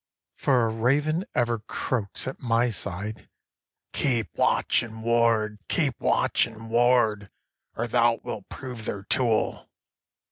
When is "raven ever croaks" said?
0.73-2.27